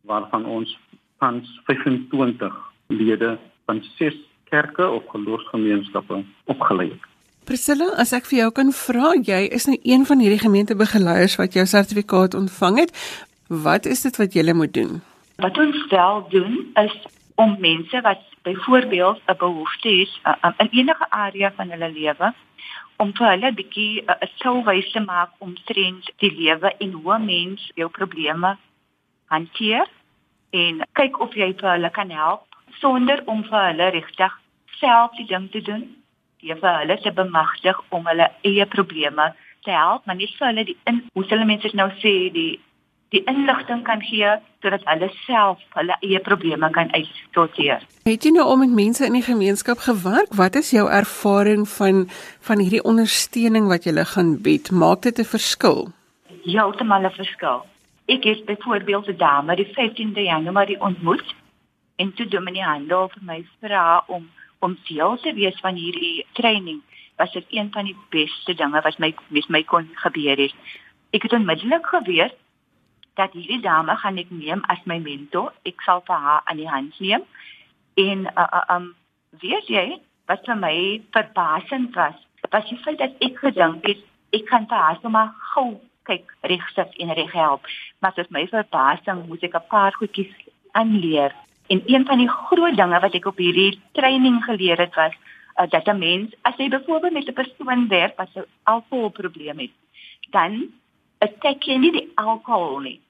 [0.00, 0.78] waarvan ons
[1.18, 2.54] tans 25
[2.86, 4.16] lede van 6
[4.50, 7.02] kerke of geloofsgemeenskappe opgelei het.
[7.46, 11.54] Priscilla, as ek vir jou kan vra, jy is nou een van hierdie gemeentebegeleiers wat
[11.54, 12.94] jou sertifikaat ontvang het.
[13.48, 15.02] Wat is dit wat jy moet doen?
[15.38, 16.96] Wat ons wel doen is
[17.36, 22.34] om mense wat byvoorbeeld 'n behoefte het uh, in enige area van hulle lewe
[22.96, 27.70] om vir hulle 'n bietjie 'n souwys te maak omtrent die lewe en hoe mens
[27.74, 28.56] jou probleme
[29.24, 29.86] hanteer
[30.50, 34.32] en kyk of jy vir hulle kan help sonder om vir hulle regtig
[34.80, 35.86] self die ding te doen
[36.46, 39.32] jy vir hulle te bemagtig om hulle eie probleme
[39.64, 42.54] te help, maar nie vir hulle die in hoe hulle mense nou sê die
[43.14, 44.32] die inligting kan gee
[44.64, 47.84] sodat hulle self hulle eie probleme kan uitsorteer.
[48.04, 50.34] Het jy nou om met mense in die gemeenskap gewerk?
[50.34, 52.08] Wat is jou ervaring van
[52.48, 54.70] van hierdie ondersteuning wat jy gaan bied?
[54.70, 55.88] Maak dit 'n verskil?
[56.44, 57.64] Heeltemal 'n verskil.
[58.06, 61.34] Ek het byvoorbeeld 'n dame die 15de Januarie ontmoet
[61.96, 64.28] en toe Dominee Handel vir my vra om
[64.58, 66.80] om deel te wees van hierdie training
[67.16, 70.54] was dit een van die beste dinge wat my met my kon gebeur het.
[71.10, 72.34] Ek het onmiddellik geweet
[73.20, 75.52] dat hierdie dame gaan ek neem as my mentor.
[75.64, 77.24] Ek sal vir haar aan die hand neem.
[77.94, 78.94] En uh, uh um
[79.40, 79.86] weet jy
[80.26, 80.76] wat vir my
[81.16, 82.16] verbasend was?
[82.50, 84.04] Was die feit dat ek gedink het
[84.36, 87.66] ek kan vir haar sommer gou kyk regsig en reg help.
[88.00, 90.32] Maar dit my verbasing moet ek 'n paar goedjies
[90.72, 91.32] aanleer
[91.66, 95.14] En een van die groot dinge wat ek op hierdie training geleer het was
[95.56, 99.74] uh, dat 'n mens as jy byvoorbeeld met 'n persoon werk wat 'n alkoholprobleem het,
[100.30, 100.72] dan
[101.18, 103.00] kyk jy nie die alkohol nie.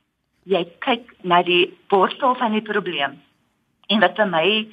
[0.43, 3.23] Jy kyk na die borstel van die probleem.
[3.87, 4.69] En wat vir my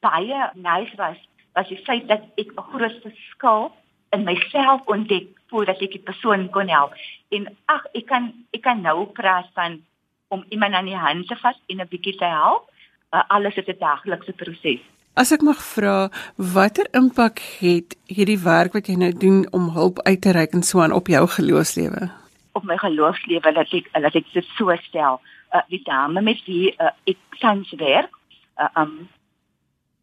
[0.00, 1.16] baie nice was,
[1.52, 3.72] was die feit dat ek 'n groot verskil
[4.10, 6.92] in myself ontdek voordat ek die persoon kon help.
[7.28, 9.82] En ag, ek kan ek kan nou praat van
[10.28, 12.67] om iemand aan die hand te vat en 'n bietjie te help
[13.12, 14.80] uh, alles is 'n daglikse proses.
[15.14, 19.98] As ek mag vra, watter impak het hierdie werk wat jy nou doen om hulp
[20.06, 22.10] uit te reik en so aan op jou geloofslewe?
[22.52, 25.20] Op my geloofslewe dat ek dat ek dit so stel,
[25.52, 28.14] uh, die dame met wie uh, ek tans werk,
[28.62, 29.08] uh, um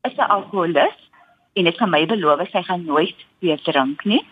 [0.04, 1.02] is 'n alkoholist
[1.54, 4.26] en ek kan my beloof sy gaan nooit weer drink nie.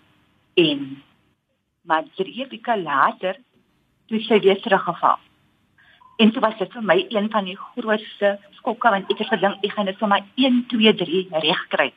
[0.53, 1.01] En
[1.81, 3.37] maar drie weke later
[4.07, 5.19] toe sy weer teruggeval.
[6.17, 9.65] En dit was dit vir my een van die grootste skokke want ek het gedink
[9.65, 11.89] ek gaan dit sommer 1 2 3 reg kry.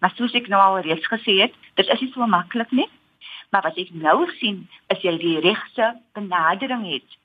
[0.00, 2.88] Maar soos ek nou al reeds gesê het, dit is nie so maklik nie.
[3.50, 4.62] Maar wat ek nou sien
[4.94, 7.18] is jy die regte benadering het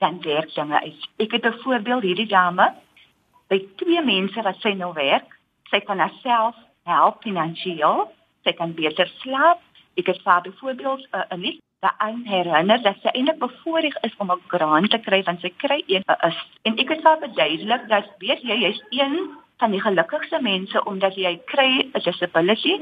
[0.00, 1.08] dan werk dinge uit.
[1.16, 2.74] Ek het 'n voorbeeld hierdie dame
[3.48, 5.38] by twee mense wat sy nou werk.
[5.70, 8.12] Sy kan haarself help finansiëel,
[8.44, 9.60] sy kan beter slaap.
[9.96, 11.40] Ek het vir byvoorbeeld 'n uh, 'n
[11.84, 15.82] daaraan herinner dat sy eintlik bevoorreg is om 'n grant te kry want sy kry
[15.86, 19.16] een is en ek het haar verduidelik dat weet jy jy's een
[19.58, 22.74] van die gelukkigste mense omdat jy kry 'n disability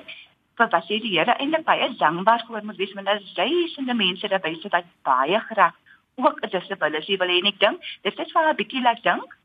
[0.57, 3.95] vir wat jy die Here eintlik baie dankbaar vir moet wees want daar is duisende
[3.95, 5.75] mense daar buite wat baie graag
[6.17, 9.03] ook 'n disability wil hê en ek dink dit is vir haar 'n bietjie laat
[9.03, 9.37] dink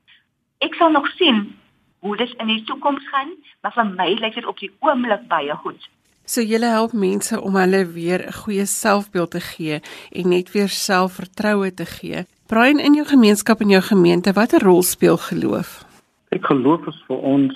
[0.60, 1.58] ek sal nog sien
[2.00, 3.32] hoe dit in die toekoms gaan,
[3.62, 5.90] maar vir my lyk dit op die oomblik baie goed.
[6.30, 9.80] So jy help mense om hulle weer 'n goeie selfbeeld te gee
[10.12, 12.26] en net weer selfvertroue te gee.
[12.46, 15.86] Brian in jou gemeenskap en jou gemeente, watter rol speel geloof?
[16.30, 17.56] Ek geloof is vir ons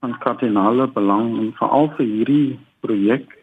[0.00, 3.38] van kardinale belang en veral vir hierdie projek,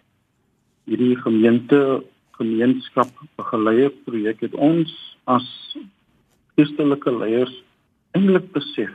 [0.84, 3.08] hierdie gemeente gemeenskap
[3.38, 4.92] begeleier projek het ons
[5.24, 5.48] as
[6.56, 7.64] Christelike leiers
[8.12, 8.92] eintlik besef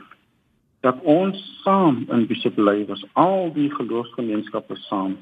[0.81, 5.17] dat ons saam in Bishop bly was al die geloofsgemeenskappe saam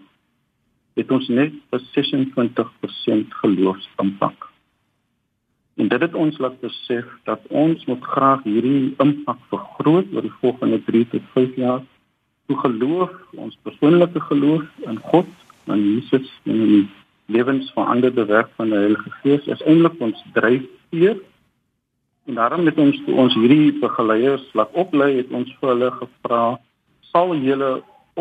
[1.01, 4.47] het ons net 26% geloofsimpak.
[5.79, 10.37] En dit het ons laat besef dat ons moet graag hierdie impak vergroot oor die
[10.43, 11.81] volgende 3 tot 5 jaar.
[12.51, 15.29] Hoe geloof, ons persoonlike geloof in God,
[15.71, 16.87] in Jesus en in die
[17.31, 21.21] lewensveranderde werk van die Heilige Gees is eintlik ons dryfveer
[22.25, 26.41] En daarom het ons ons hierdie begeleiers laat oplei het ons vir hulle gevra
[27.09, 27.71] sal julle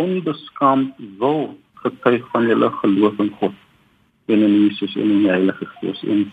[0.01, 1.43] onbeskaamd wil
[1.83, 3.57] getuig van julle geloof in God
[4.27, 6.33] en in Jesus en in die Heilige Gees en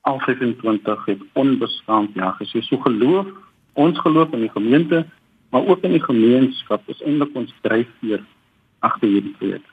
[0.00, 3.26] al 25 het onbeskaamd ja gesê so geloof
[3.72, 5.04] ons geloof in die gemeente
[5.50, 8.24] maar ook in die gemeenskap is eintlik ons dryfveer
[8.78, 9.72] agter hierdie projek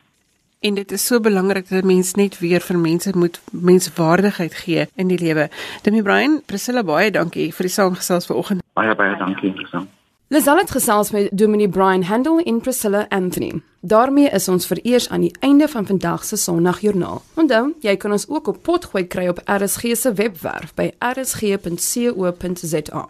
[0.62, 5.07] En dit is so belangrik dat mense net weer vir mense moet menswaardigheid gee in
[5.09, 5.47] die lewe.
[5.82, 8.62] Demi Brian, Priscilla baie dankie vir die saamgesels vanoggend.
[8.78, 9.88] Baie baie dankie Priscilla.
[10.32, 13.62] Lisel het gesels met Dominie Brian Handel en Priscilla Anthony.
[13.80, 17.22] daarmee is ons vereers aan die einde van vandag se Sondagjoernaal.
[17.34, 23.10] Onthou, jy kan ons ook op potgooi kry op RSG se webwerf by rsg.co.za.